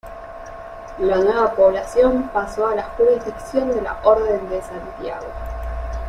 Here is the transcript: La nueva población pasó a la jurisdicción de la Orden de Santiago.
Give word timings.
La 1.01 1.17
nueva 1.17 1.51
población 1.55 2.29
pasó 2.33 2.65
a 2.65 2.73
la 2.73 2.81
jurisdicción 2.97 3.69
de 3.69 3.83
la 3.83 4.01
Orden 4.03 4.49
de 4.49 4.59
Santiago. 4.59 5.27